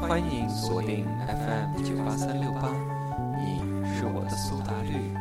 [0.00, 2.70] 欢迎锁定 FM 九八三六八，
[3.38, 3.60] 你
[3.94, 5.12] 是我的苏打绿，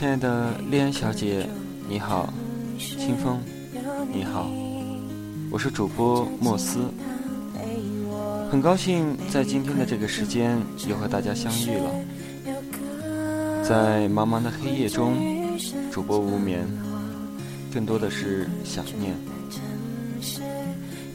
[0.00, 1.46] 亲爱的莉安小姐，
[1.86, 2.32] 你好，
[2.78, 3.38] 清风，
[4.10, 4.50] 你好，
[5.50, 6.78] 我是主播莫斯，
[8.50, 11.90] 很高兴在今天的这个时间又和大家相遇了。
[13.62, 15.18] 在茫茫的黑夜中，
[15.92, 16.66] 主播无眠，
[17.70, 19.14] 更多的是想念。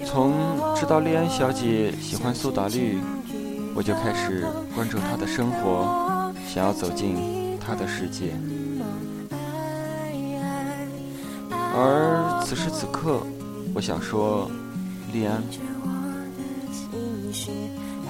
[0.06, 0.32] 从
[0.76, 3.00] 知道莉安小姐喜欢苏打绿，
[3.74, 7.16] 我就开始关注她的生活，想要走进
[7.60, 8.32] 她的世界。
[11.78, 13.20] 而此时此刻，
[13.74, 14.50] 我想说，
[15.12, 15.44] 莉安，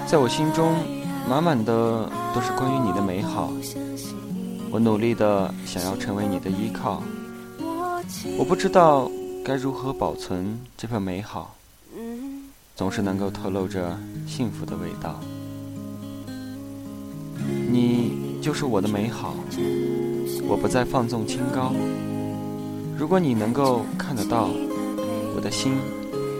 [0.06, 0.72] 在我心中
[1.28, 3.52] 满满的都是关于你的美好。
[4.70, 7.02] 我努力的想要成为你的依靠，
[8.38, 9.10] 我不知道
[9.44, 11.56] 该如何保存这份美好，
[12.76, 15.18] 总是能够透露着幸福的味道。
[17.68, 19.34] 你就是我的美好，
[20.46, 21.72] 我不再放纵清高。
[22.96, 24.48] 如果你能够看得到，
[25.34, 25.74] 我的心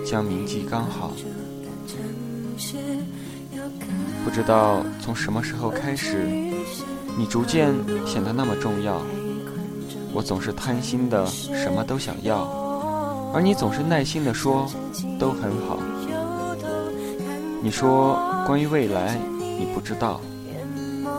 [0.06, 1.12] 将铭记刚好。
[4.24, 6.24] 不知道从什么时候开始，
[7.18, 7.74] 你逐渐
[8.06, 9.02] 显得那么重要。
[10.14, 12.44] 我总是贪心的，什么都想要，
[13.34, 14.66] 而你总是耐心的说，
[15.18, 15.78] 都很好。
[17.62, 20.22] 你说关于未来，你不知道，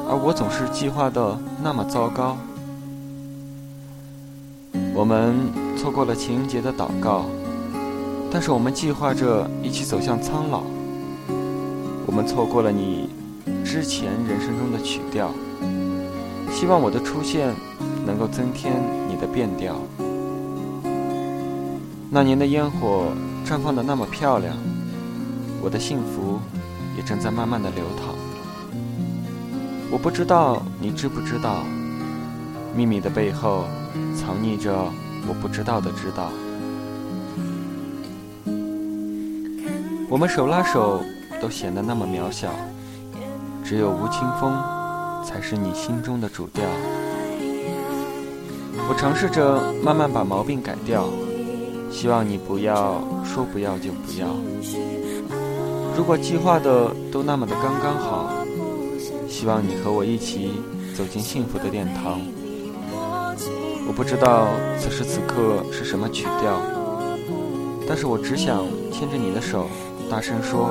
[0.10, 2.36] 而我总是计划的那么糟糕。
[4.98, 5.36] 我们
[5.78, 7.26] 错过了情人节的祷告，
[8.32, 10.64] 但是我们计划着一起走向苍老。
[12.08, 13.08] 我们错过了你
[13.64, 15.30] 之前人生中的曲调，
[16.52, 17.54] 希望我的出现
[18.08, 18.74] 能够增添
[19.08, 19.76] 你的变调。
[22.10, 23.10] 那年的烟火
[23.46, 24.58] 绽放的那么漂亮，
[25.62, 26.40] 我的幸福
[26.98, 28.16] 也正在慢慢的流淌。
[29.92, 31.64] 我不知道你知不知道，
[32.76, 33.66] 秘密的背后。
[34.18, 34.74] 藏匿着
[35.28, 36.32] 我不知道的知道。
[40.10, 41.04] 我们手拉手
[41.42, 42.50] 都显得那么渺小，
[43.64, 44.58] 只有吴青峰
[45.24, 46.64] 才是你心中的主调。
[48.90, 51.08] 我尝试着慢慢把毛病改掉，
[51.92, 54.28] 希望你不要说不要就不要。
[55.96, 58.30] 如果计划的都那么的刚刚好，
[59.28, 60.52] 希望你和我一起
[60.96, 62.22] 走进幸福的殿堂。
[63.88, 66.62] 我不知道此时此刻是什么曲调，
[67.88, 69.68] 但是我只想牵着你的手，
[70.12, 70.70] 大声说：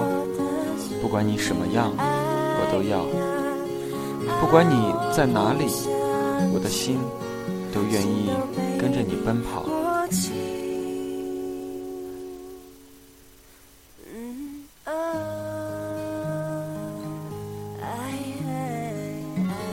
[1.00, 3.00] 不管你什么样，我都要；
[4.40, 5.64] 不管你在哪里，
[6.52, 6.98] 我的心
[7.74, 8.30] 都愿意
[8.78, 9.64] 跟着你奔跑。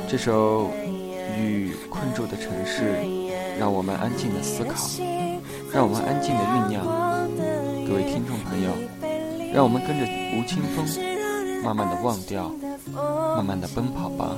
[0.09, 0.67] 这首
[1.37, 2.95] 《雨困住的城市》。
[3.59, 4.73] 让我们安静的思考，
[5.71, 6.85] 让我们安静的酝酿。
[7.87, 8.71] 各位听众朋友，
[9.53, 10.05] 让我们跟着
[10.35, 10.85] 吴青峰，
[11.63, 12.51] 慢慢的忘掉，
[13.35, 14.35] 慢慢的奔跑吧。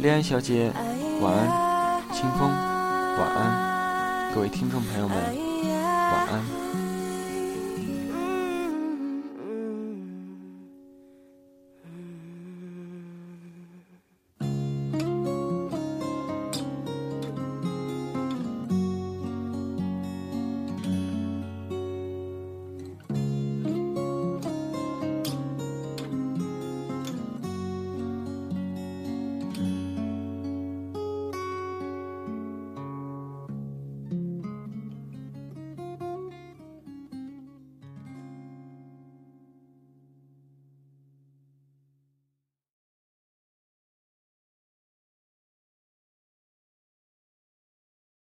[0.00, 0.72] 恋爱小姐，
[1.20, 1.70] 晚安。
[2.12, 4.34] 清风，晚安。
[4.34, 5.16] 各位听众朋友们，